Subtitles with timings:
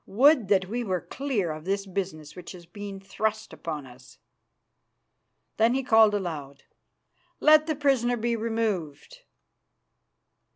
[0.07, 4.17] Would that we were clear of this business which has been thrust upon us."
[5.57, 6.63] Then he called aloud,
[7.39, 9.19] "Let the prisoner be removed."